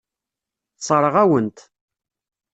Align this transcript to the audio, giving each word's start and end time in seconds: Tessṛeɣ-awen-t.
Tessṛeɣ-awen-t. 0.77 1.57